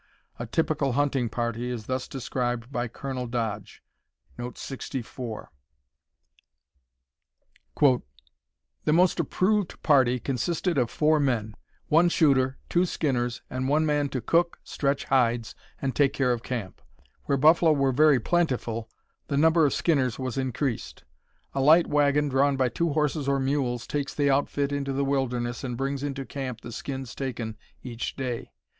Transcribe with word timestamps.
A 0.39 0.47
typical 0.47 0.93
hunting 0.93 1.29
party 1.29 1.69
is 1.69 1.85
thus 1.85 2.07
described 2.07 2.71
by 2.71 2.87
Colonel 2.87 3.27
Dodge: 3.27 3.83
"The 4.35 4.79
most 8.91 9.19
approved 9.19 9.83
party 9.83 10.19
consisted 10.19 10.79
of 10.79 10.89
four 10.89 11.19
men 11.19 11.55
one 11.87 12.09
shooter, 12.09 12.57
two 12.67 12.87
skinners, 12.87 13.43
and 13.47 13.69
one 13.69 13.85
man 13.85 14.09
to 14.09 14.21
cook, 14.21 14.57
stretch 14.63 15.03
hides, 15.03 15.53
and 15.79 15.95
take 15.95 16.13
care 16.13 16.31
of 16.31 16.41
camp. 16.41 16.81
Where 17.25 17.37
buffalo 17.37 17.71
were 17.71 17.91
very 17.91 18.19
plentiful 18.19 18.89
the 19.27 19.37
number 19.37 19.67
of 19.67 19.73
skinners 19.75 20.17
was 20.17 20.35
increased. 20.35 21.03
A 21.53 21.61
light 21.61 21.85
wagon, 21.85 22.27
drawn 22.27 22.57
by 22.57 22.69
two 22.69 22.93
horses 22.93 23.27
or 23.27 23.39
mules, 23.39 23.85
takes 23.85 24.15
the 24.15 24.31
outfit 24.31 24.71
into 24.71 24.93
the 24.93 25.05
wilderness, 25.05 25.63
and 25.63 25.77
brings 25.77 26.01
into 26.01 26.25
camp 26.25 26.61
the 26.61 26.71
skins 26.71 27.13
taken 27.13 27.55
each 27.83 28.15
day. 28.15 28.51